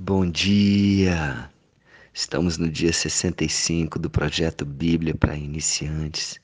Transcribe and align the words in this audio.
Bom 0.00 0.30
dia! 0.30 1.52
Estamos 2.14 2.56
no 2.56 2.70
dia 2.70 2.92
65 2.92 3.98
do 3.98 4.08
projeto 4.08 4.64
Bíblia 4.64 5.12
para 5.12 5.36
Iniciantes. 5.36 6.40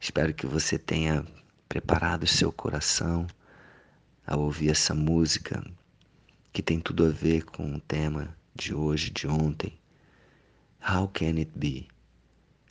Espero 0.00 0.32
que 0.32 0.46
você 0.46 0.78
tenha 0.78 1.22
preparado 1.68 2.26
seu 2.26 2.50
coração 2.50 3.26
ao 4.26 4.40
ouvir 4.40 4.70
essa 4.70 4.94
música 4.94 5.62
que 6.54 6.62
tem 6.62 6.80
tudo 6.80 7.04
a 7.04 7.10
ver 7.10 7.44
com 7.44 7.74
o 7.74 7.80
tema 7.80 8.34
de 8.54 8.74
hoje, 8.74 9.10
de 9.10 9.28
ontem. 9.28 9.78
How 10.80 11.06
Can 11.08 11.36
It 11.36 11.52
Be? 11.54 11.86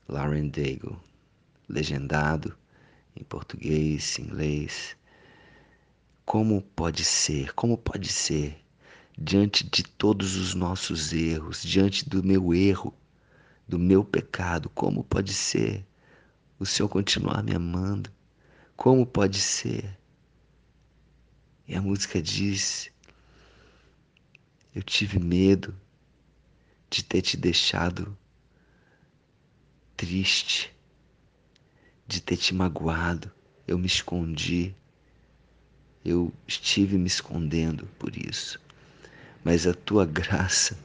Lauren 0.07 0.49
Daigle, 0.49 0.99
legendado 1.69 2.57
em 3.15 3.23
português, 3.23 4.17
inglês. 4.17 4.97
Como 6.25 6.63
pode 6.75 7.05
ser? 7.05 7.53
Como 7.53 7.77
pode 7.77 8.11
ser? 8.11 8.59
Diante 9.21 9.65
de 9.65 9.83
todos 9.83 10.37
os 10.37 10.55
nossos 10.55 11.11
erros, 11.11 11.61
diante 11.61 12.07
do 12.07 12.23
meu 12.23 12.53
erro, 12.53 12.93
do 13.67 13.77
meu 13.77 14.01
pecado, 14.01 14.69
como 14.69 15.03
pode 15.03 15.33
ser 15.33 15.85
o 16.57 16.65
Senhor 16.65 16.87
continuar 16.87 17.43
me 17.43 17.53
amando? 17.53 18.09
Como 18.77 19.05
pode 19.05 19.41
ser? 19.41 19.97
E 21.67 21.75
a 21.75 21.81
música 21.81 22.21
diz: 22.21 22.89
Eu 24.73 24.81
tive 24.81 25.19
medo 25.19 25.75
de 26.89 27.03
ter 27.03 27.21
te 27.21 27.35
deixado 27.35 28.17
triste, 29.97 30.73
de 32.07 32.21
ter 32.21 32.37
te 32.37 32.53
magoado. 32.53 33.29
Eu 33.67 33.77
me 33.77 33.85
escondi. 33.85 34.73
Eu 36.03 36.33
estive 36.47 36.97
me 36.97 37.07
escondendo 37.07 37.85
por 37.99 38.15
isso 38.15 38.59
mas 39.43 39.65
a 39.65 39.73
tua 39.73 40.05
graça 40.05 40.77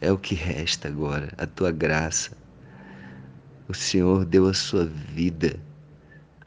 é 0.00 0.12
o 0.12 0.18
que 0.18 0.34
resta 0.34 0.88
agora, 0.88 1.32
a 1.36 1.46
tua 1.46 1.72
graça. 1.72 2.36
O 3.68 3.74
Senhor 3.74 4.24
deu 4.24 4.46
a 4.46 4.54
sua 4.54 4.86
vida, 4.86 5.60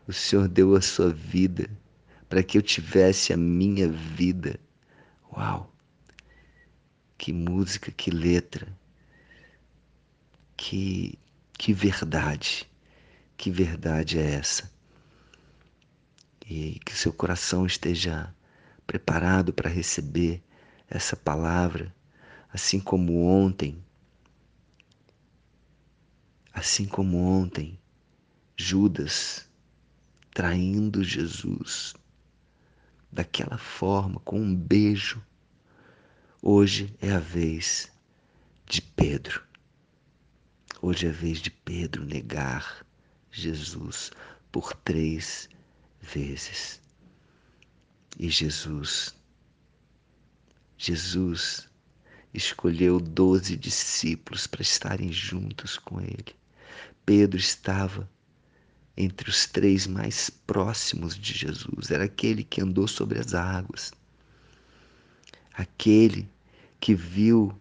o 0.07 0.13
Senhor 0.13 0.47
deu 0.47 0.75
a 0.75 0.81
sua 0.81 1.11
vida 1.11 1.69
para 2.29 2.41
que 2.41 2.57
eu 2.57 2.61
tivesse 2.61 3.33
a 3.33 3.37
minha 3.37 3.89
vida. 3.89 4.59
Uau! 5.31 5.71
Que 7.17 7.31
música, 7.31 7.91
que 7.91 8.09
letra, 8.09 8.67
que, 10.57 11.19
que 11.53 11.73
verdade, 11.73 12.67
que 13.37 13.51
verdade 13.51 14.17
é 14.17 14.35
essa? 14.35 14.71
E 16.47 16.79
que 16.85 16.95
seu 16.95 17.13
coração 17.13 17.65
esteja 17.65 18.33
preparado 18.87 19.53
para 19.53 19.69
receber 19.69 20.41
essa 20.91 21.15
palavra, 21.15 21.95
assim 22.51 22.77
como 22.77 23.25
ontem, 23.25 23.81
assim 26.53 26.85
como 26.85 27.17
ontem, 27.17 27.79
Judas 28.57 29.49
traindo 30.33 31.01
Jesus 31.01 31.93
daquela 33.09 33.57
forma, 33.57 34.19
com 34.19 34.41
um 34.41 34.53
beijo. 34.53 35.23
Hoje 36.41 36.93
é 37.01 37.11
a 37.11 37.19
vez 37.19 37.89
de 38.65 38.81
Pedro. 38.81 39.41
Hoje 40.81 41.07
é 41.07 41.09
a 41.09 41.13
vez 41.13 41.39
de 41.39 41.51
Pedro 41.51 42.03
negar 42.03 42.85
Jesus 43.31 44.11
por 44.51 44.73
três 44.73 45.47
vezes. 46.01 46.81
E 48.19 48.29
Jesus 48.29 49.15
Jesus 50.83 51.69
escolheu 52.33 52.99
doze 52.99 53.55
discípulos 53.55 54.47
para 54.47 54.63
estarem 54.63 55.11
juntos 55.11 55.77
com 55.77 56.01
ele. 56.01 56.35
Pedro 57.05 57.39
estava 57.39 58.09
entre 58.97 59.29
os 59.29 59.45
três 59.45 59.85
mais 59.85 60.31
próximos 60.31 61.15
de 61.15 61.33
Jesus, 61.33 61.91
era 61.91 62.05
aquele 62.05 62.43
que 62.43 62.61
andou 62.61 62.87
sobre 62.87 63.19
as 63.19 63.35
águas, 63.35 63.93
aquele 65.53 66.27
que 66.79 66.95
viu 66.95 67.55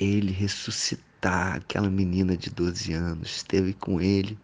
ele 0.00 0.32
ressuscitar 0.32 1.56
aquela 1.56 1.90
menina 1.90 2.38
de 2.38 2.48
12 2.48 2.90
anos, 2.94 3.36
esteve 3.36 3.74
com 3.74 4.00
ele, 4.00 4.38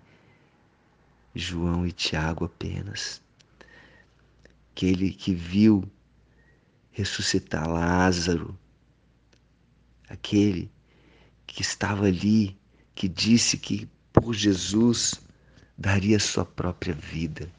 João 1.34 1.86
e 1.86 1.92
Tiago 1.92 2.44
apenas. 2.44 3.22
Aquele 4.70 5.14
que 5.14 5.34
viu 5.34 5.90
ressuscitar 6.92 7.68
Lázaro, 7.68 8.56
aquele 10.08 10.70
que 11.46 11.62
estava 11.62 12.06
ali, 12.06 12.56
que 12.94 13.08
disse 13.08 13.56
que 13.56 13.88
por 14.12 14.34
Jesus 14.34 15.14
daria 15.76 16.20
sua 16.20 16.44
própria 16.44 16.94
vida, 16.94 17.50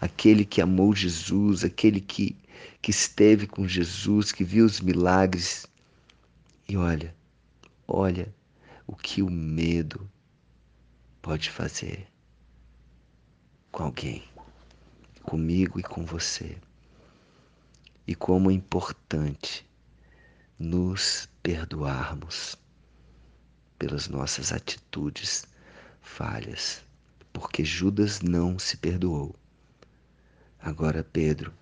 aquele 0.00 0.44
que 0.44 0.60
amou 0.60 0.94
Jesus, 0.94 1.64
aquele 1.64 2.00
que, 2.00 2.36
que 2.82 2.90
esteve 2.90 3.46
com 3.46 3.66
Jesus, 3.66 4.32
que 4.32 4.42
viu 4.42 4.66
os 4.66 4.80
milagres. 4.80 5.64
E 6.68 6.76
olha, 6.76 7.14
olha 7.86 8.34
o 8.86 8.96
que 8.96 9.22
o 9.22 9.30
medo 9.30 10.10
pode 11.20 11.50
fazer 11.50 12.06
com 13.70 13.84
alguém, 13.84 14.24
comigo 15.22 15.78
e 15.78 15.82
com 15.84 16.04
você 16.04 16.56
e 18.06 18.14
como 18.14 18.50
é 18.50 18.54
importante 18.54 19.68
nos 20.58 21.28
perdoarmos 21.42 22.56
pelas 23.78 24.08
nossas 24.08 24.52
atitudes 24.52 25.44
falhas, 26.00 26.84
porque 27.32 27.64
Judas 27.64 28.20
não 28.20 28.58
se 28.58 28.76
perdoou. 28.76 29.34
Agora 30.60 31.02
Pedro 31.02 31.52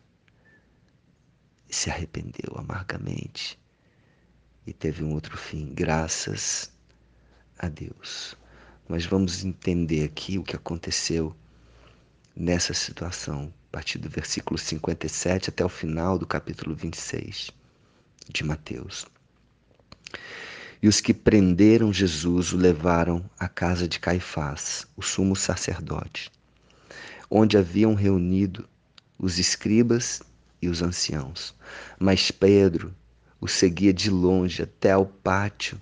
se 1.68 1.90
arrependeu 1.90 2.56
amargamente 2.56 3.58
e 4.66 4.72
teve 4.72 5.02
um 5.02 5.14
outro 5.14 5.36
fim, 5.38 5.72
graças 5.72 6.70
a 7.58 7.68
Deus. 7.68 8.36
Mas 8.88 9.06
vamos 9.06 9.44
entender 9.44 10.04
aqui 10.04 10.38
o 10.38 10.42
que 10.42 10.56
aconteceu 10.56 11.34
nessa 12.40 12.72
situação 12.72 13.52
a 13.68 13.72
partir 13.72 13.98
do 13.98 14.08
versículo 14.08 14.56
57 14.58 15.50
até 15.50 15.62
o 15.62 15.68
final 15.68 16.18
do 16.18 16.26
capítulo 16.26 16.74
26 16.74 17.50
de 18.30 18.44
Mateus. 18.44 19.04
E 20.82 20.88
os 20.88 21.02
que 21.02 21.12
prenderam 21.12 21.92
Jesus 21.92 22.54
o 22.54 22.56
levaram 22.56 23.22
à 23.38 23.46
casa 23.46 23.86
de 23.86 24.00
Caifás, 24.00 24.86
o 24.96 25.02
sumo 25.02 25.36
sacerdote, 25.36 26.32
onde 27.30 27.58
haviam 27.58 27.92
reunido 27.92 28.66
os 29.18 29.38
escribas 29.38 30.22
e 30.62 30.68
os 30.68 30.80
anciãos. 30.80 31.54
Mas 31.98 32.30
Pedro 32.30 32.94
o 33.38 33.46
seguia 33.46 33.92
de 33.92 34.08
longe 34.08 34.62
até 34.62 34.92
ao 34.92 35.04
pátio 35.04 35.78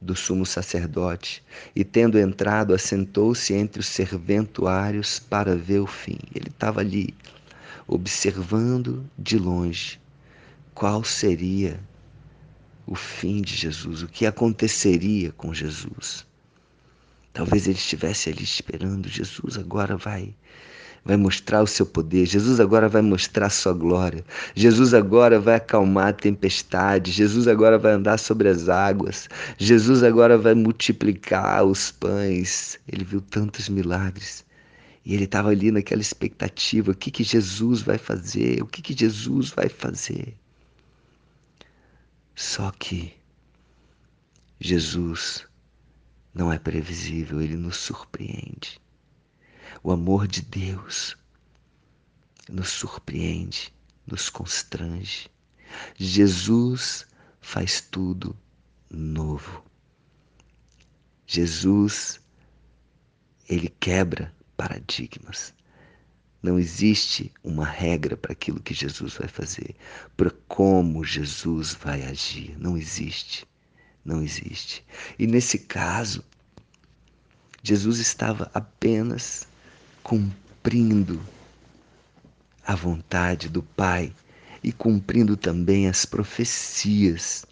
do 0.00 0.16
sumo 0.16 0.46
sacerdote, 0.46 1.42
e 1.76 1.84
tendo 1.84 2.18
entrado, 2.18 2.72
assentou-se 2.72 3.52
entre 3.52 3.80
os 3.80 3.86
serventuários 3.86 5.18
para 5.18 5.56
ver 5.56 5.80
o 5.80 5.86
fim. 5.86 6.18
Ele 6.34 6.48
estava 6.48 6.80
ali, 6.80 7.14
observando 7.86 9.04
de 9.18 9.38
longe 9.38 10.00
qual 10.74 11.04
seria 11.04 11.78
o 12.86 12.94
fim 12.94 13.42
de 13.42 13.54
Jesus, 13.54 14.02
o 14.02 14.08
que 14.08 14.26
aconteceria 14.26 15.32
com 15.32 15.52
Jesus. 15.52 16.26
Talvez 17.32 17.66
ele 17.66 17.78
estivesse 17.78 18.30
ali 18.30 18.42
esperando, 18.42 19.08
Jesus 19.08 19.56
agora 19.56 19.96
vai 19.96 20.34
vai 21.04 21.16
mostrar 21.16 21.62
o 21.62 21.66
seu 21.66 21.86
poder. 21.86 22.26
Jesus 22.26 22.60
agora 22.60 22.88
vai 22.88 23.02
mostrar 23.02 23.46
a 23.46 23.50
sua 23.50 23.72
glória. 23.72 24.24
Jesus 24.54 24.94
agora 24.94 25.40
vai 25.40 25.56
acalmar 25.56 26.08
a 26.08 26.12
tempestade. 26.12 27.10
Jesus 27.10 27.48
agora 27.48 27.78
vai 27.78 27.92
andar 27.92 28.18
sobre 28.18 28.48
as 28.48 28.68
águas. 28.68 29.28
Jesus 29.58 30.02
agora 30.02 30.36
vai 30.36 30.54
multiplicar 30.54 31.64
os 31.64 31.90
pães. 31.90 32.78
Ele 32.86 33.04
viu 33.04 33.20
tantos 33.20 33.68
milagres. 33.68 34.44
E 35.04 35.14
ele 35.14 35.24
estava 35.24 35.50
ali 35.50 35.70
naquela 35.70 36.02
expectativa: 36.02 36.92
o 36.92 36.94
que, 36.94 37.10
que 37.10 37.24
Jesus 37.24 37.82
vai 37.82 37.98
fazer? 37.98 38.62
O 38.62 38.66
que, 38.66 38.82
que 38.82 38.96
Jesus 38.96 39.50
vai 39.50 39.68
fazer? 39.68 40.34
Só 42.34 42.70
que 42.70 43.12
Jesus 44.60 45.46
não 46.34 46.52
é 46.52 46.58
previsível, 46.58 47.40
ele 47.40 47.56
nos 47.56 47.76
surpreende. 47.76 48.80
O 49.82 49.90
amor 49.90 50.26
de 50.26 50.42
Deus 50.42 51.16
nos 52.48 52.68
surpreende, 52.68 53.72
nos 54.06 54.28
constrange. 54.28 55.30
Jesus 55.96 57.06
faz 57.40 57.80
tudo 57.80 58.36
novo. 58.90 59.64
Jesus, 61.26 62.20
ele 63.48 63.68
quebra 63.68 64.34
paradigmas. 64.56 65.54
Não 66.42 66.58
existe 66.58 67.32
uma 67.44 67.64
regra 67.64 68.16
para 68.16 68.32
aquilo 68.32 68.60
que 68.60 68.74
Jesus 68.74 69.14
vai 69.14 69.28
fazer, 69.28 69.76
para 70.16 70.30
como 70.48 71.04
Jesus 71.04 71.74
vai 71.74 72.02
agir. 72.02 72.56
Não 72.58 72.76
existe. 72.76 73.46
Não 74.04 74.22
existe. 74.22 74.84
E 75.18 75.26
nesse 75.26 75.58
caso, 75.58 76.24
Jesus 77.62 77.98
estava 77.98 78.50
apenas 78.54 79.46
cumprindo 80.02 81.20
a 82.66 82.74
vontade 82.74 83.48
do 83.48 83.62
Pai 83.62 84.12
e 84.62 84.72
cumprindo 84.72 85.36
também 85.36 85.88
as 85.88 86.04
profecias 86.04 87.44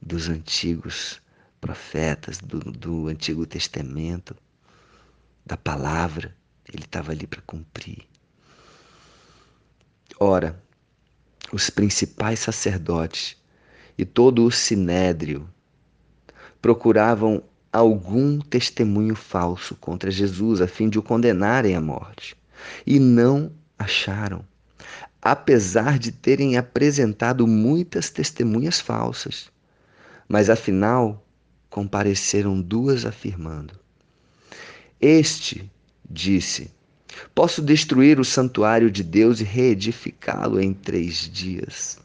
dos 0.00 0.28
antigos 0.28 1.20
profetas, 1.60 2.38
do, 2.38 2.58
do 2.58 3.08
Antigo 3.08 3.46
Testamento, 3.46 4.36
da 5.46 5.56
palavra. 5.56 6.34
Ele 6.72 6.84
estava 6.84 7.12
ali 7.12 7.26
para 7.26 7.42
cumprir. 7.42 8.04
Ora, 10.18 10.60
os 11.52 11.70
principais 11.70 12.40
sacerdotes 12.40 13.36
e 13.96 14.04
todo 14.04 14.44
o 14.44 14.50
sinédrio 14.50 15.48
procuravam 16.60 17.42
algum 17.72 18.38
testemunho 18.38 19.14
falso 19.14 19.74
contra 19.76 20.10
Jesus 20.10 20.60
a 20.60 20.68
fim 20.68 20.88
de 20.88 20.98
o 20.98 21.02
condenarem 21.02 21.74
à 21.74 21.80
morte. 21.80 22.36
E 22.86 23.00
não 23.00 23.50
acharam, 23.78 24.44
apesar 25.20 25.98
de 25.98 26.12
terem 26.12 26.56
apresentado 26.56 27.46
muitas 27.46 28.10
testemunhas 28.10 28.80
falsas. 28.80 29.50
Mas 30.28 30.50
afinal, 30.50 31.24
compareceram 31.70 32.60
duas 32.60 33.06
afirmando: 33.06 33.74
Este 35.00 35.68
disse: 36.08 36.70
Posso 37.34 37.62
destruir 37.62 38.20
o 38.20 38.24
santuário 38.24 38.90
de 38.90 39.02
Deus 39.02 39.40
e 39.40 39.44
reedificá-lo 39.44 40.60
em 40.60 40.72
três 40.72 41.28
dias. 41.28 41.98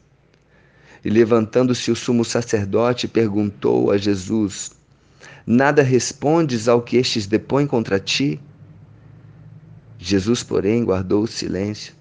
E 1.04 1.10
levantando-se 1.10 1.90
o 1.90 1.96
sumo 1.96 2.24
sacerdote, 2.24 3.06
perguntou 3.06 3.92
a 3.92 3.96
Jesus: 3.96 4.77
Nada 5.50 5.82
respondes 5.82 6.68
ao 6.68 6.82
que 6.82 6.98
estes 6.98 7.26
depõem 7.26 7.66
contra 7.66 7.98
ti? 7.98 8.38
Jesus, 9.98 10.42
porém, 10.42 10.84
guardou 10.84 11.22
o 11.22 11.26
silêncio. 11.26 11.94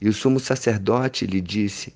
E 0.00 0.08
o 0.08 0.12
sumo 0.12 0.38
sacerdote 0.38 1.26
lhe 1.26 1.40
disse: 1.40 1.92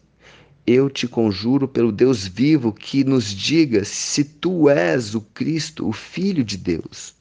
Eu 0.67 0.91
te 0.91 1.06
conjuro 1.06 1.69
pelo 1.69 1.93
Deus 1.93 2.26
vivo 2.26 2.73
que 2.73 3.05
nos 3.05 3.26
diga 3.26 3.85
se 3.85 4.25
tu 4.25 4.69
és 4.69 5.15
o 5.15 5.20
Cristo, 5.20 5.88
o 5.88 5.93
Filho 5.93 6.43
de 6.43 6.56
Deus. 6.56 7.14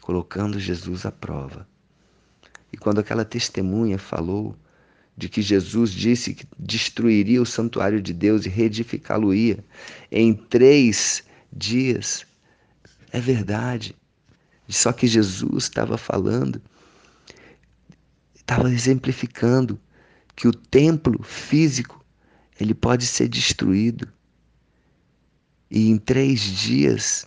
Colocando 0.00 0.60
Jesus 0.60 1.04
à 1.04 1.10
prova. 1.10 1.66
E 2.72 2.76
quando 2.76 3.00
aquela 3.00 3.24
testemunha 3.24 3.98
falou 3.98 4.54
de 5.16 5.28
que 5.28 5.42
Jesus 5.42 5.90
disse 5.90 6.34
que 6.34 6.46
destruiria 6.56 7.42
o 7.42 7.46
santuário 7.46 8.00
de 8.00 8.12
Deus 8.12 8.46
e 8.46 8.48
reedificá-lo-ia 8.48 9.58
em 10.08 10.32
três 10.32 11.24
dias. 11.52 12.26
É 13.12 13.20
verdade. 13.20 13.94
Só 14.68 14.92
que 14.92 15.06
Jesus 15.06 15.64
estava 15.64 15.98
falando, 15.98 16.62
estava 18.34 18.72
exemplificando 18.72 19.78
que 20.34 20.48
o 20.48 20.52
templo 20.52 21.22
físico 21.22 22.02
ele 22.58 22.74
pode 22.74 23.06
ser 23.06 23.28
destruído 23.28 24.10
e 25.70 25.90
em 25.90 25.98
três 25.98 26.40
dias 26.40 27.26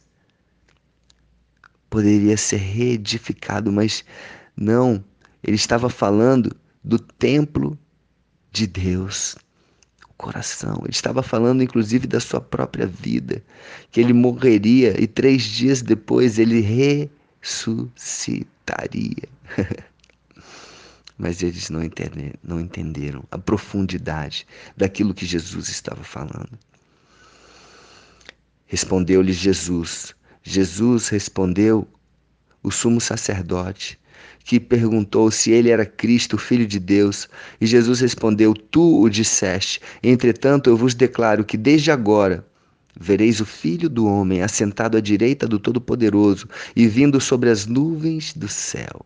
poderia 1.89 2.35
ser 2.35 2.57
reedificado, 2.57 3.71
mas 3.71 4.03
não, 4.55 5.03
ele 5.43 5.55
estava 5.55 5.89
falando 5.89 6.55
do 6.83 6.97
templo 6.97 7.77
de 8.51 8.65
Deus 8.65 9.35
coração. 10.17 10.79
Ele 10.83 10.91
estava 10.91 11.21
falando, 11.21 11.63
inclusive, 11.63 12.07
da 12.07 12.19
sua 12.19 12.41
própria 12.41 12.85
vida, 12.87 13.43
que 13.91 13.99
ele 13.99 14.13
morreria 14.13 14.99
e 15.01 15.07
três 15.07 15.43
dias 15.43 15.81
depois 15.81 16.39
ele 16.39 16.61
ressuscitaria. 17.41 19.29
Mas 21.17 21.41
eles 21.41 21.69
não 21.69 21.81
entenderam, 21.81 22.33
não 22.43 22.59
entenderam 22.59 23.23
a 23.31 23.37
profundidade 23.37 24.45
daquilo 24.75 25.13
que 25.13 25.25
Jesus 25.25 25.69
estava 25.69 26.03
falando. 26.03 26.59
Respondeu-lhe 28.65 29.31
Jesus. 29.31 30.13
Jesus 30.43 31.07
respondeu 31.07 31.87
o 32.61 32.69
sumo 32.71 32.99
sacerdote 32.99 33.97
que 34.43 34.59
perguntou 34.59 35.31
se 35.31 35.51
ele 35.51 35.69
era 35.69 35.85
Cristo, 35.85 36.37
Filho 36.37 36.67
de 36.67 36.79
Deus. 36.79 37.27
E 37.59 37.65
Jesus 37.65 37.99
respondeu: 37.99 38.53
Tu 38.53 39.01
o 39.01 39.09
disseste. 39.09 39.81
Entretanto, 40.03 40.69
eu 40.69 40.77
vos 40.77 40.93
declaro 40.93 41.43
que 41.43 41.57
desde 41.57 41.91
agora 41.91 42.45
vereis 42.97 43.41
o 43.41 43.45
Filho 43.45 43.89
do 43.89 44.05
Homem 44.05 44.41
assentado 44.41 44.97
à 44.97 45.01
direita 45.01 45.47
do 45.47 45.59
Todo-Poderoso 45.59 46.47
e 46.75 46.87
vindo 46.87 47.19
sobre 47.19 47.49
as 47.49 47.65
nuvens 47.65 48.33
do 48.33 48.47
céu. 48.47 49.05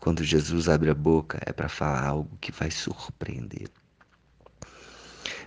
Quando 0.00 0.24
Jesus 0.24 0.68
abre 0.68 0.90
a 0.90 0.94
boca, 0.94 1.40
é 1.44 1.52
para 1.52 1.68
falar 1.68 2.04
algo 2.04 2.30
que 2.40 2.52
vai 2.52 2.70
surpreender. 2.70 3.68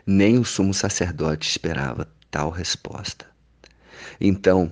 Nem 0.05 0.39
o 0.39 0.45
sumo 0.45 0.73
sacerdote 0.73 1.49
esperava 1.49 2.07
tal 2.29 2.49
resposta. 2.49 3.25
Então, 4.19 4.71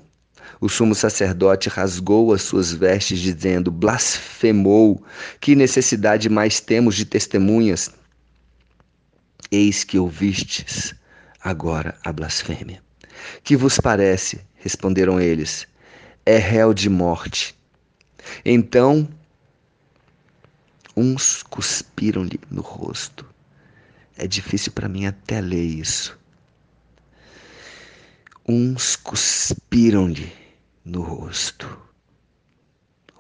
o 0.62 0.68
sumo 0.68 0.94
sacerdote 0.94 1.70
rasgou 1.70 2.34
as 2.34 2.42
suas 2.42 2.72
vestes, 2.72 3.20
dizendo: 3.20 3.72
Blasfemou! 3.72 5.04
Que 5.40 5.56
necessidade 5.56 6.30
mais 6.30 6.60
temos 6.60 6.96
de 6.96 7.06
testemunhas? 7.06 7.92
Eis 9.52 9.84
que 9.84 9.98
ouvistes 9.98 10.94
agora 11.42 11.98
a 12.04 12.12
blasfêmia. 12.12 12.84
Que 13.44 13.56
vos 13.56 13.80
parece? 13.80 14.42
Responderam 14.56 15.20
eles: 15.20 15.68
É 16.26 16.38
réu 16.38 16.74
de 16.74 16.90
morte. 16.90 17.56
Então, 18.44 19.08
uns 20.96 21.42
cuspiram-lhe 21.44 22.40
no 22.52 22.62
rosto. 22.62 23.26
É 24.18 24.28
difícil 24.28 24.74
para 24.74 24.90
mim 24.90 25.06
até 25.06 25.40
ler 25.40 25.64
isso. 25.64 26.20
Uns 28.46 28.98
cuspiram-lhe 28.98 30.39
no 30.90 31.02
rosto. 31.02 31.68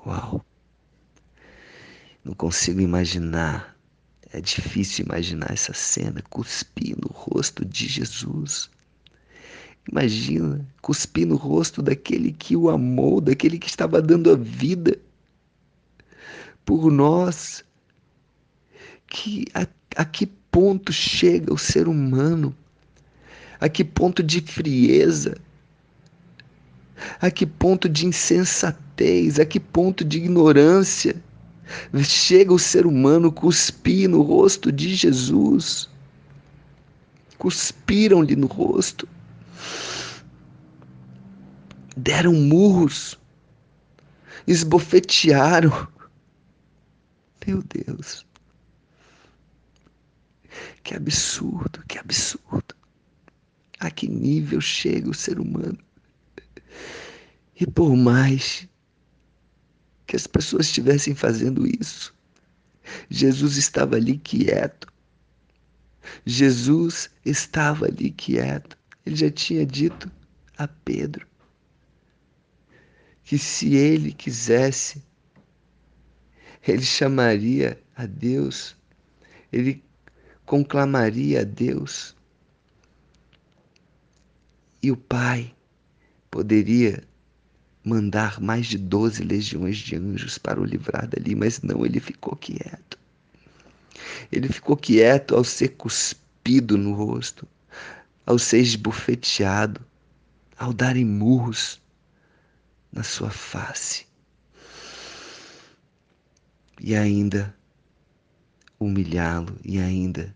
Uau! 0.05 0.43
Não 2.23 2.33
consigo 2.33 2.81
imaginar. 2.81 3.77
É 4.31 4.41
difícil 4.41 5.05
imaginar 5.05 5.51
essa 5.51 5.73
cena, 5.73 6.21
cuspir 6.29 6.95
no 6.97 7.07
rosto 7.07 7.65
de 7.65 7.87
Jesus. 7.87 8.69
Imagina, 9.91 10.63
cuspir 10.81 11.25
no 11.25 11.35
rosto 11.35 11.81
daquele 11.81 12.31
que 12.31 12.55
o 12.55 12.69
amou, 12.69 13.19
daquele 13.19 13.57
que 13.57 13.67
estava 13.67 14.01
dando 14.01 14.31
a 14.31 14.35
vida 14.35 14.99
por 16.63 16.91
nós. 16.91 17.63
Que 19.07 19.45
a, 19.55 19.65
a 19.95 20.05
que 20.05 20.27
ponto 20.27 20.93
chega 20.93 21.51
o 21.51 21.57
ser 21.57 21.87
humano? 21.87 22.55
A 23.59 23.67
que 23.67 23.83
ponto 23.83 24.21
de 24.21 24.41
frieza? 24.41 25.35
A 27.21 27.31
que 27.31 27.45
ponto 27.45 27.87
de 27.87 28.05
insensatez, 28.05 29.39
a 29.39 29.45
que 29.45 29.59
ponto 29.59 30.03
de 30.03 30.17
ignorância 30.17 31.15
chega 32.03 32.53
o 32.53 32.59
ser 32.59 32.85
humano 32.85 33.31
cuspir 33.31 34.09
no 34.09 34.21
rosto 34.21 34.71
de 34.71 34.95
Jesus? 34.95 35.89
Cuspiram-lhe 37.37 38.35
no 38.35 38.47
rosto, 38.47 39.07
deram 41.95 42.33
murros, 42.33 43.17
esbofetearam. 44.45 45.87
Meu 47.47 47.63
Deus, 47.63 48.25
que 50.83 50.95
absurdo, 50.95 51.83
que 51.87 51.97
absurdo. 51.97 52.75
A 53.79 53.89
que 53.89 54.07
nível 54.07 54.59
chega 54.59 55.09
o 55.09 55.13
ser 55.13 55.39
humano? 55.39 55.77
E 57.59 57.67
por 57.67 57.95
mais 57.95 58.67
que 60.07 60.15
as 60.15 60.25
pessoas 60.25 60.67
estivessem 60.67 61.13
fazendo 61.13 61.67
isso, 61.67 62.15
Jesus 63.09 63.57
estava 63.57 63.95
ali 63.95 64.17
quieto. 64.17 64.87
Jesus 66.25 67.09
estava 67.25 67.85
ali 67.85 68.11
quieto. 68.11 68.77
Ele 69.05 69.15
já 69.15 69.29
tinha 69.29 69.65
dito 69.65 70.09
a 70.57 70.67
Pedro 70.67 71.29
que 73.29 73.37
se 73.37 73.75
ele 73.75 74.11
quisesse, 74.11 75.03
ele 76.67 76.81
chamaria 76.81 77.79
a 77.95 78.07
Deus, 78.07 78.75
ele 79.51 79.83
conclamaria 80.47 81.41
a 81.41 81.43
Deus. 81.43 82.15
E 84.81 84.91
o 84.91 84.97
Pai 84.97 85.55
poderia 86.31 87.03
mandar 87.89 88.39
mais 88.39 88.67
de 88.67 88.77
doze 88.77 89.23
legiões 89.23 89.77
de 89.77 89.95
anjos 89.95 90.37
para 90.37 90.61
o 90.61 90.63
livrar 90.63 91.07
dali, 91.07 91.35
mas 91.35 91.61
não, 91.61 91.85
ele 91.85 91.99
ficou 91.99 92.35
quieto. 92.35 92.97
Ele 94.31 94.47
ficou 94.47 94.77
quieto 94.77 95.35
ao 95.35 95.43
ser 95.43 95.69
cuspido 95.69 96.77
no 96.77 96.93
rosto, 96.93 97.47
ao 98.25 98.37
ser 98.37 98.59
esbofeteado, 98.59 99.81
ao 100.57 100.71
darem 100.71 101.05
murros 101.05 101.81
na 102.91 103.03
sua 103.03 103.29
face. 103.29 104.05
E 106.79 106.95
ainda 106.95 107.53
humilhá-lo 108.79 109.57
e 109.65 109.79
ainda 109.79 110.33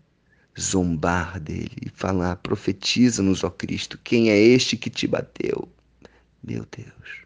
zombar 0.58 1.40
dele 1.40 1.76
e 1.80 1.88
falar: 1.88 2.36
profetiza-nos, 2.36 3.44
ó 3.44 3.50
Cristo, 3.50 3.98
quem 4.02 4.30
é 4.30 4.38
este 4.38 4.76
que 4.76 4.90
te 4.90 5.06
bateu? 5.06 5.68
Meu 6.42 6.66
Deus. 6.70 7.23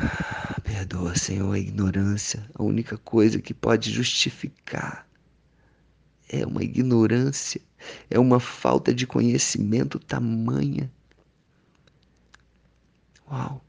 Ah, 0.00 0.60
perdoa, 0.62 1.16
Senhor, 1.16 1.52
a 1.52 1.58
ignorância. 1.58 2.48
A 2.54 2.62
única 2.62 2.96
coisa 2.96 3.40
que 3.40 3.52
pode 3.52 3.90
justificar 3.90 5.08
é 6.28 6.46
uma 6.46 6.62
ignorância, 6.62 7.60
é 8.08 8.18
uma 8.18 8.38
falta 8.38 8.94
de 8.94 9.06
conhecimento 9.06 9.98
tamanha. 9.98 10.90
Uau! 13.28 13.64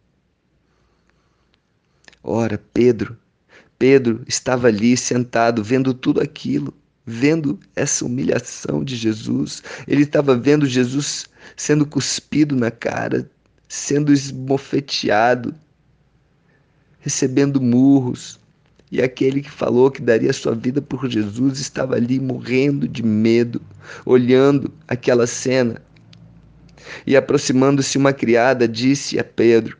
Ora, 2.21 2.57
Pedro, 2.74 3.17
Pedro 3.79 4.24
estava 4.27 4.67
ali 4.67 4.95
sentado, 4.95 5.63
vendo 5.63 5.93
tudo 5.93 6.21
aquilo, 6.21 6.74
vendo 7.05 7.59
essa 7.75 8.05
humilhação 8.05 8.83
de 8.83 8.95
Jesus. 8.95 9.63
Ele 9.88 10.03
estava 10.03 10.38
vendo 10.38 10.67
Jesus 10.67 11.25
sendo 11.55 11.88
cuspido 11.88 12.55
na 12.55 12.69
cara, 12.69 13.29
sendo 13.67 14.13
esbofeteado, 14.13 15.55
recebendo 16.99 17.61
murros. 17.61 18.39
E 18.91 19.01
aquele 19.01 19.41
que 19.41 19.51
falou 19.51 19.91
que 19.91 20.01
daria 20.01 20.33
sua 20.33 20.55
vida 20.55 20.81
por 20.81 21.07
Jesus 21.07 21.59
estava 21.59 21.95
ali 21.95 22.19
morrendo 22.19 22.87
de 22.87 23.03
medo, 23.03 23.61
olhando 24.05 24.71
aquela 24.87 25.27
cena. 25.27 25.81
E 27.05 27.15
aproximando-se 27.15 27.97
uma 27.97 28.11
criada, 28.11 28.67
disse 28.67 29.19
a 29.19 29.23
Pedro: 29.23 29.77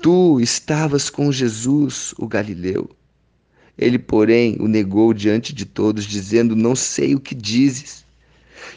Tu 0.00 0.40
estavas 0.40 1.10
com 1.10 1.30
Jesus, 1.30 2.14
o 2.18 2.26
Galileu. 2.26 2.88
Ele, 3.76 3.98
porém, 3.98 4.56
o 4.58 4.66
negou 4.66 5.12
diante 5.12 5.54
de 5.54 5.66
todos, 5.66 6.04
dizendo: 6.04 6.56
Não 6.56 6.74
sei 6.74 7.14
o 7.14 7.20
que 7.20 7.34
dizes. 7.34 8.04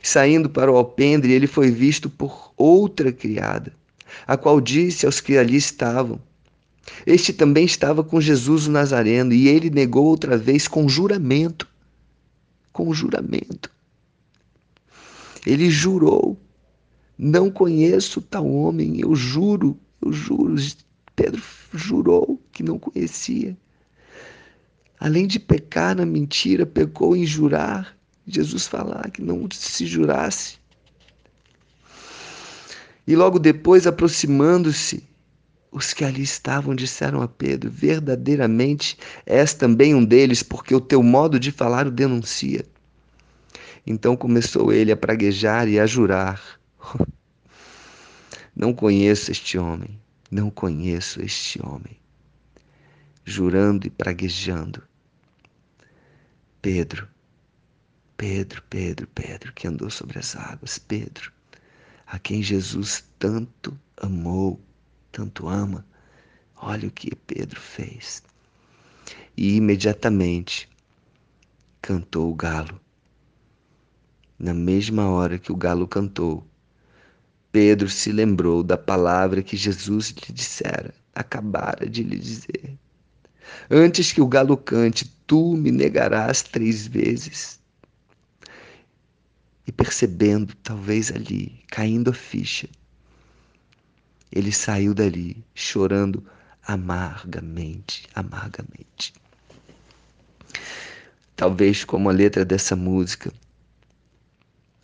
Saindo 0.01 0.49
para 0.49 0.71
o 0.71 0.75
alpendre, 0.75 1.31
ele 1.31 1.47
foi 1.47 1.71
visto 1.71 2.09
por 2.09 2.51
outra 2.57 3.11
criada, 3.11 3.73
a 4.27 4.35
qual 4.35 4.59
disse 4.59 5.05
aos 5.05 5.21
que 5.21 5.37
ali 5.37 5.55
estavam: 5.55 6.19
Este 7.05 7.31
também 7.31 7.65
estava 7.65 8.03
com 8.03 8.19
Jesus 8.19 8.67
o 8.67 8.71
Nazareno, 8.71 9.33
e 9.33 9.47
ele 9.47 9.69
negou 9.69 10.05
outra 10.05 10.37
vez 10.37 10.67
com 10.67 10.87
juramento. 10.87 11.67
Com 12.71 12.93
juramento. 12.93 13.71
Ele 15.45 15.69
jurou: 15.69 16.39
Não 17.17 17.49
conheço 17.49 18.21
tal 18.21 18.49
homem, 18.49 18.99
eu 18.99 19.15
juro, 19.15 19.77
eu 20.01 20.11
juro. 20.11 20.55
Pedro 21.15 21.41
jurou 21.73 22.41
que 22.51 22.63
não 22.63 22.79
conhecia 22.79 23.55
além 25.03 25.27
de 25.27 25.37
pecar 25.37 25.97
na 25.97 26.05
mentira, 26.05 26.65
pecou 26.65 27.13
em 27.13 27.25
jurar. 27.25 27.93
Jesus 28.25 28.67
falar 28.67 29.11
que 29.11 29.21
não 29.21 29.49
se 29.51 29.85
jurasse. 29.85 30.55
E 33.05 33.13
logo 33.13 33.37
depois, 33.37 33.85
aproximando-se, 33.85 35.03
os 35.73 35.91
que 35.91 36.05
ali 36.05 36.21
estavam 36.21 36.75
disseram 36.75 37.21
a 37.21 37.27
Pedro: 37.27 37.69
Verdadeiramente 37.69 38.97
és 39.25 39.53
também 39.53 39.95
um 39.95 40.05
deles, 40.05 40.43
porque 40.43 40.73
o 40.75 40.79
teu 40.79 41.01
modo 41.01 41.39
de 41.39 41.51
falar 41.51 41.87
o 41.87 41.91
denuncia. 41.91 42.63
Então 43.85 44.15
começou 44.15 44.71
ele 44.71 44.91
a 44.91 44.97
praguejar 44.97 45.67
e 45.67 45.79
a 45.79 45.85
jurar: 45.87 46.41
Não 48.55 48.71
conheço 48.71 49.31
este 49.31 49.57
homem, 49.57 49.99
não 50.29 50.51
conheço 50.51 51.21
este 51.21 51.59
homem. 51.65 51.97
Jurando 53.25 53.87
e 53.87 53.89
praguejando. 53.89 54.83
Pedro, 56.61 57.07
Pedro, 58.15 58.61
Pedro, 58.69 59.07
Pedro, 59.07 59.51
que 59.53 59.67
andou 59.67 59.89
sobre 59.89 60.19
as 60.19 60.35
águas, 60.35 60.77
Pedro, 60.77 61.31
a 62.05 62.19
quem 62.19 62.43
Jesus 62.43 63.03
tanto 63.17 63.77
amou, 63.97 64.61
tanto 65.13 65.47
ama. 65.47 65.85
Olha 66.57 66.87
o 66.87 66.91
que 66.91 67.15
Pedro 67.15 67.61
fez. 67.61 68.23
E 69.37 69.55
imediatamente 69.55 70.67
cantou 71.81 72.31
o 72.31 72.35
galo. 72.35 72.81
Na 74.37 74.53
mesma 74.53 75.09
hora 75.09 75.37
que 75.37 75.51
o 75.51 75.55
galo 75.55 75.87
cantou, 75.87 76.45
Pedro 77.51 77.87
se 77.87 78.11
lembrou 78.11 78.63
da 78.63 78.77
palavra 78.77 79.43
que 79.43 79.55
Jesus 79.55 80.09
lhe 80.09 80.33
dissera, 80.33 80.93
acabara 81.13 81.87
de 81.87 82.01
lhe 82.01 82.17
dizer. 82.17 82.77
Antes 83.69 84.11
que 84.11 84.21
o 84.21 84.27
galo 84.27 84.57
cante, 84.57 85.05
tu 85.27 85.55
me 85.55 85.71
negarás 85.71 86.41
três 86.41 86.87
vezes. 86.87 87.61
E 89.67 89.71
percebendo, 89.71 90.55
talvez 90.63 91.11
ali, 91.11 91.63
caindo 91.67 92.09
a 92.09 92.13
ficha, 92.13 92.67
ele 94.33 94.51
saiu 94.51 94.95
dali 94.95 95.45
chorando 95.53 96.25
amargamente, 96.65 98.07
amargamente. 98.15 99.13
Talvez 101.35 101.83
como 101.83 102.09
a 102.09 102.11
letra 102.11 102.43
dessa 102.43 102.75
música, 102.75 103.31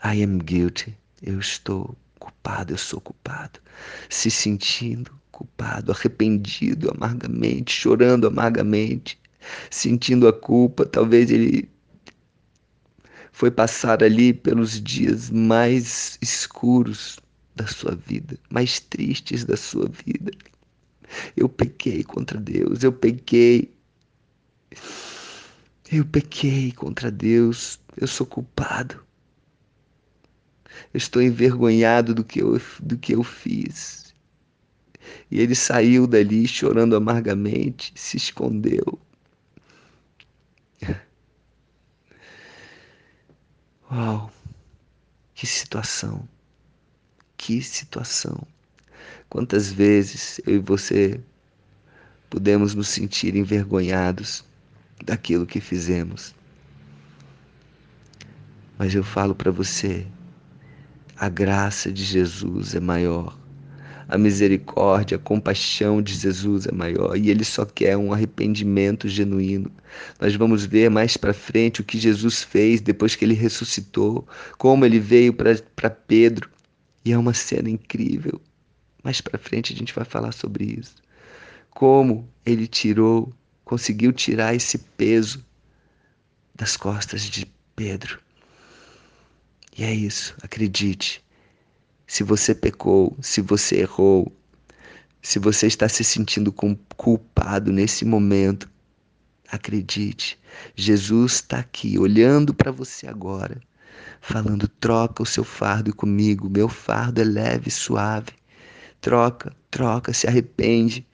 I 0.04 0.22
am 0.24 0.38
guilty, 0.38 0.96
eu 1.24 1.40
estou 1.40 1.98
culpado, 2.20 2.74
eu 2.74 2.78
sou 2.78 3.02
culpado, 3.02 3.60
se 4.08 4.30
sentindo 4.30 5.20
culpado, 5.32 5.92
arrependido 5.92 6.92
amargamente, 6.92 7.72
chorando 7.72 8.28
amargamente, 8.28 9.20
sentindo 9.72 10.28
a 10.28 10.34
culpa. 10.34 10.86
Talvez 10.86 11.32
ele 11.32 11.68
foi 13.32 13.50
passar 13.50 14.04
ali 14.04 14.32
pelos 14.32 14.80
dias 14.80 15.32
mais 15.32 16.20
escuros 16.22 17.18
da 17.60 17.68
sua 17.68 17.94
vida, 17.94 18.40
mais 18.50 18.80
tristes 18.80 19.44
da 19.44 19.58
sua 19.58 19.88
vida. 19.88 20.32
Eu 21.36 21.50
pequei 21.50 22.04
contra 22.04 22.40
Deus, 22.40 22.84
eu 22.84 22.94
pequei. 22.94 23.70
Eu 25.92 26.06
pequei 26.06 26.72
contra 26.72 27.12
Deus, 27.12 27.80
eu 27.98 28.08
sou 28.08 28.26
culpado. 28.26 29.04
Eu 30.94 30.98
estou 30.98 31.22
envergonhado 31.22 32.16
do 32.16 32.24
que 32.24 32.42
eu, 32.42 32.62
do 32.80 32.98
que 32.98 33.14
eu 33.14 33.24
fiz. 33.24 34.14
E 35.30 35.40
ele 35.40 35.56
saiu 35.56 36.08
dali 36.08 36.48
chorando 36.48 36.96
amargamente, 36.96 37.92
se 37.96 38.16
escondeu. 38.16 39.00
Uau! 43.92 44.32
Que 45.34 45.48
situação! 45.48 46.28
Que 47.42 47.62
situação! 47.62 48.46
Quantas 49.30 49.72
vezes 49.72 50.42
eu 50.46 50.58
e 50.58 50.60
você 50.60 51.18
pudemos 52.30 52.76
nos 52.76 52.90
sentir 52.90 53.34
envergonhados 53.34 54.44
daquilo 55.06 55.46
que 55.46 55.62
fizemos. 55.62 56.36
Mas 58.78 58.94
eu 58.94 59.06
falo 59.06 59.34
para 59.34 59.52
você, 59.52 60.06
a 61.16 61.30
graça 61.30 61.90
de 61.90 62.04
Jesus 62.04 62.76
é 62.76 62.80
maior 62.82 63.40
a 64.10 64.18
misericórdia, 64.18 65.18
a 65.18 65.20
compaixão 65.20 66.02
de 66.02 66.16
Jesus 66.16 66.66
é 66.66 66.72
maior 66.72 67.16
e 67.16 67.30
ele 67.30 67.46
só 67.46 67.64
quer 67.64 67.96
um 67.96 68.12
arrependimento 68.12 69.08
genuíno. 69.08 69.72
Nós 70.20 70.36
vamos 70.36 70.66
ver 70.66 70.90
mais 70.90 71.16
para 71.16 71.32
frente 71.32 71.82
o 71.82 71.84
que 71.84 72.00
Jesus 72.00 72.42
fez 72.42 72.82
depois 72.82 73.16
que 73.16 73.24
ele 73.24 73.36
ressuscitou, 73.36 74.28
como 74.58 74.84
ele 74.84 75.00
veio 75.00 75.32
para 75.32 75.90
Pedro. 75.92 76.50
E 77.10 77.12
é 77.12 77.18
uma 77.18 77.34
cena 77.34 77.72
incrível. 77.72 78.40
Mais 79.04 79.20
para 79.20 79.40
frente 79.40 79.74
a 79.74 79.76
gente 79.76 79.96
vai 79.96 80.06
falar 80.06 80.32
sobre 80.32 80.76
isso. 80.80 80.98
Como 81.72 82.30
ele 82.46 82.68
tirou, 82.68 83.34
conseguiu 83.66 84.14
tirar 84.14 84.54
esse 84.54 84.78
peso 84.78 85.44
das 86.54 86.78
costas 86.78 87.24
de 87.24 87.52
Pedro. 87.76 88.20
E 89.76 89.84
é 89.84 89.92
isso, 89.92 90.36
acredite. 90.44 91.26
Se 92.06 92.22
você 92.22 92.54
pecou, 92.54 93.18
se 93.20 93.42
você 93.42 93.78
errou, 93.78 94.32
se 95.20 95.40
você 95.40 95.66
está 95.66 95.90
se 95.90 96.04
sentindo 96.04 96.54
culpado 96.96 97.72
nesse 97.72 98.06
momento, 98.06 98.70
acredite, 99.48 100.40
Jesus 100.76 101.34
está 101.34 101.58
aqui 101.58 101.98
olhando 101.98 102.54
para 102.54 102.72
você 102.72 103.08
agora, 103.08 103.60
falando: 104.22 104.68
troca 104.68 105.24
o 105.24 105.26
seu 105.26 105.44
fardo 105.44 105.96
comigo, 105.96 106.50
meu 106.50 106.70
fardo 106.70 107.22
é 107.22 107.24
leve 107.24 107.70
e 107.70 107.72
suave. 107.72 108.32
Troca, 109.02 109.56
troca, 109.72 110.14
se 110.14 110.28
arrepende, 110.28 111.06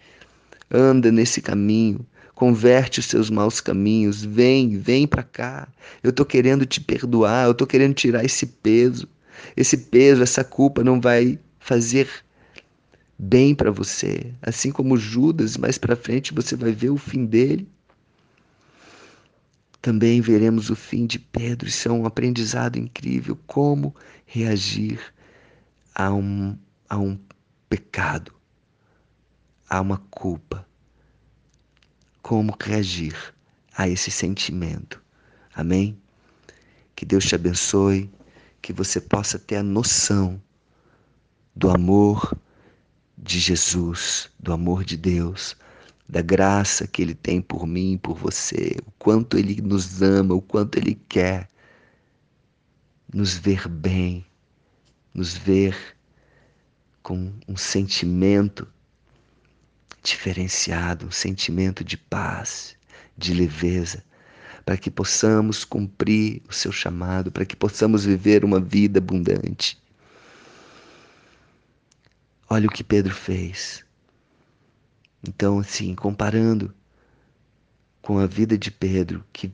anda 0.71 1.11
nesse 1.11 1.41
caminho, 1.41 2.05
converte 2.33 2.99
os 2.99 3.05
seus 3.05 3.29
maus 3.29 3.61
caminhos, 3.61 4.23
vem, 4.23 4.77
vem 4.77 5.07
para 5.07 5.23
cá. 5.23 5.67
Eu 6.03 6.11
tô 6.11 6.25
querendo 6.25 6.65
te 6.65 6.81
perdoar, 6.81 7.45
eu 7.47 7.53
tô 7.53 7.65
querendo 7.67 7.93
tirar 7.93 8.25
esse 8.25 8.45
peso. 8.45 9.07
Esse 9.55 9.77
peso, 9.77 10.23
essa 10.23 10.43
culpa 10.43 10.83
não 10.83 10.99
vai 10.99 11.39
fazer 11.59 12.09
bem 13.17 13.55
para 13.55 13.71
você, 13.71 14.33
assim 14.41 14.71
como 14.71 14.97
Judas, 14.97 15.57
mais 15.57 15.77
para 15.77 15.95
frente 15.95 16.33
você 16.33 16.55
vai 16.55 16.71
ver 16.71 16.89
o 16.89 16.97
fim 16.97 17.25
dele. 17.25 17.67
Também 19.85 20.19
veremos 20.19 20.71
o 20.71 20.75
fim 20.75 21.05
de 21.05 21.19
Pedro, 21.19 21.69
isso 21.69 21.87
é 21.87 21.91
um 21.91 22.07
aprendizado 22.07 22.75
incrível, 22.75 23.37
como 23.45 23.95
reagir 24.25 24.99
a 25.93 26.11
um, 26.11 26.57
a 26.89 26.97
um 26.97 27.19
pecado, 27.69 28.33
a 29.69 29.79
uma 29.79 29.99
culpa. 30.09 30.67
Como 32.23 32.57
reagir 32.59 33.15
a 33.77 33.87
esse 33.87 34.09
sentimento. 34.09 34.99
Amém? 35.53 35.95
Que 36.95 37.05
Deus 37.05 37.23
te 37.23 37.35
abençoe, 37.35 38.11
que 38.63 38.73
você 38.73 38.99
possa 38.99 39.37
ter 39.37 39.57
a 39.57 39.63
noção 39.63 40.41
do 41.55 41.69
amor 41.69 42.35
de 43.15 43.37
Jesus, 43.37 44.31
do 44.39 44.51
amor 44.51 44.83
de 44.83 44.97
Deus, 44.97 45.55
da 46.07 46.21
graça 46.21 46.87
que 46.87 47.01
Ele 47.01 47.15
tem 47.15 47.41
por 47.41 47.65
mim 47.65 47.99
por 48.01 48.15
você, 48.15 48.75
o 48.85 48.91
quanto 48.91 49.37
Ele 49.37 49.61
nos 49.61 50.01
ama, 50.01 50.35
o 50.35 50.41
quanto 50.41 50.77
Ele 50.77 50.99
quer 51.09 51.49
nos 53.13 53.35
ver 53.37 53.67
bem, 53.67 54.25
nos 55.13 55.35
ver 55.35 55.75
com 57.01 57.31
um 57.47 57.55
sentimento 57.55 58.67
diferenciado, 60.03 61.07
um 61.07 61.11
sentimento 61.11 61.83
de 61.83 61.97
paz, 61.97 62.75
de 63.17 63.33
leveza, 63.33 64.03
para 64.63 64.77
que 64.77 64.91
possamos 64.91 65.63
cumprir 65.63 66.41
o 66.49 66.53
seu 66.53 66.71
chamado, 66.71 67.31
para 67.31 67.45
que 67.45 67.55
possamos 67.55 68.05
viver 68.05 68.43
uma 68.43 68.59
vida 68.59 68.99
abundante. 68.99 69.81
Olha 72.49 72.67
o 72.67 72.71
que 72.71 72.83
Pedro 72.83 73.13
fez. 73.13 73.83
Então, 75.27 75.59
assim, 75.59 75.95
comparando 75.95 76.73
com 78.01 78.19
a 78.19 78.27
vida 78.27 78.57
de 78.57 78.69
Pedro, 78.69 79.25
que 79.33 79.51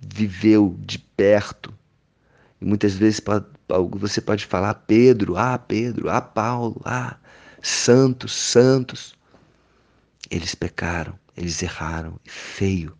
viveu 0.00 0.76
de 0.78 0.98
perto, 0.98 1.74
e 2.60 2.64
muitas 2.64 2.94
vezes 2.94 3.22
você 3.92 4.20
pode 4.20 4.46
falar 4.46 4.74
Pedro, 4.74 5.36
ah, 5.36 5.58
Pedro, 5.58 6.08
ah, 6.08 6.20
Paulo, 6.20 6.80
ah, 6.84 7.16
santos, 7.62 8.32
santos. 8.32 9.14
Eles 10.30 10.54
pecaram, 10.54 11.18
eles 11.36 11.62
erraram, 11.62 12.18
feio, 12.24 12.96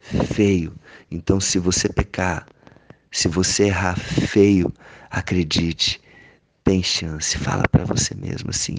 feio. 0.00 0.74
Então, 1.10 1.40
se 1.40 1.58
você 1.58 1.88
pecar, 1.88 2.46
se 3.10 3.28
você 3.28 3.64
errar 3.64 3.96
feio, 3.96 4.72
acredite, 5.08 6.00
tem 6.64 6.82
chance. 6.82 7.38
Fala 7.38 7.64
para 7.68 7.84
você 7.84 8.14
mesmo 8.14 8.50
assim: 8.50 8.78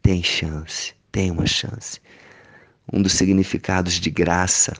tem 0.00 0.22
chance, 0.22 0.94
tem 1.14 1.30
uma 1.30 1.46
chance. 1.46 2.00
Um 2.92 3.00
dos 3.00 3.12
significados 3.12 4.00
de 4.00 4.10
graça, 4.10 4.76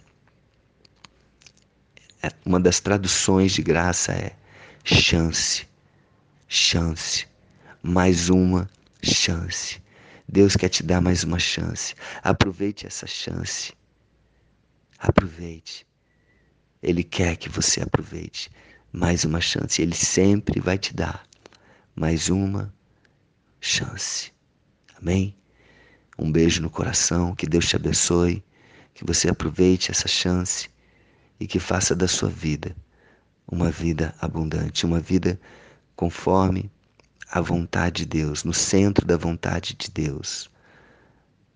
é, 2.21 2.29
uma 2.45 2.59
das 2.59 2.81
traduções 2.81 3.53
de 3.53 3.63
graça 3.63 4.11
é 4.11 4.35
chance, 4.83 5.65
chance, 6.49 7.29
mais 7.81 8.31
uma 8.31 8.69
chance. 9.01 9.81
Deus 10.29 10.57
quer 10.57 10.71
te 10.71 10.83
dar 10.83 11.01
mais 11.01 11.23
uma 11.23 11.39
chance. 11.39 11.95
Aproveite 12.21 12.85
essa 12.85 13.07
chance. 13.07 13.73
Aproveite. 14.99 15.87
Ele 16.83 17.05
quer 17.05 17.37
que 17.37 17.49
você 17.49 17.81
aproveite 17.81 18.51
mais 18.93 19.25
uma 19.25 19.41
chance. 19.41 19.81
Ele 19.81 19.95
sempre 19.95 20.59
vai 20.61 20.79
te 20.79 20.93
dar 20.93 21.25
mais 21.95 22.29
uma 22.29 22.75
chance. 23.61 24.33
Amém? 25.01 25.37
Um 26.19 26.31
beijo 26.31 26.63
no 26.63 26.71
coração, 26.71 27.35
que 27.35 27.47
Deus 27.47 27.67
te 27.67 27.77
abençoe, 27.77 28.45
que 28.95 29.05
você 29.05 29.29
aproveite 29.29 29.91
essa 29.91 30.09
chance 30.09 30.69
e 31.41 31.47
que 31.47 31.59
faça 31.59 31.95
da 31.95 32.07
sua 32.07 32.29
vida 32.29 32.75
uma 33.47 33.71
vida 33.71 34.15
abundante, 34.21 34.87
uma 34.87 35.01
vida 35.01 35.39
conforme 35.95 36.71
a 37.31 37.41
vontade 37.41 38.05
de 38.05 38.07
Deus, 38.07 38.45
no 38.45 38.55
centro 38.55 39.07
da 39.07 39.17
vontade 39.17 39.75
de 39.75 39.91
Deus. 39.91 40.51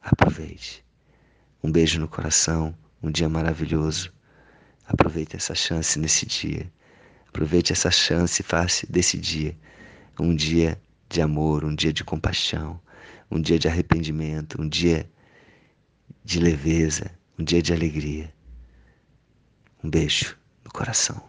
Aproveite. 0.03 0.85
Um 1.63 1.71
beijo 1.71 1.99
no 2.01 2.09
coração, 2.09 2.75
um 3.03 3.11
dia 3.11 3.29
maravilhoso. 3.29 4.13
Aproveite 4.87 5.37
essa 5.37 5.55
chance 5.55 5.99
nesse 5.99 6.27
dia. 6.27 6.71
Aproveite 7.29 7.73
essa 7.73 7.91
chance 7.91 8.41
e 8.41 8.45
faça 8.45 8.87
desse 8.89 9.19
dia 9.19 9.57
um 10.19 10.35
dia 10.35 10.81
de 11.09 11.21
amor, 11.21 11.65
um 11.65 11.75
dia 11.75 11.93
de 11.93 12.03
compaixão, 12.03 12.81
um 13.31 13.41
dia 13.41 13.59
de 13.59 13.69
arrependimento, 13.69 14.61
um 14.61 14.69
dia 14.69 15.11
de 16.25 16.41
leveza, 16.41 17.11
um 17.39 17.45
dia 17.45 17.63
de 17.63 17.73
alegria. 17.73 18.33
Um 19.83 19.91
beijo 19.91 20.37
no 20.65 20.71
coração. 20.71 21.29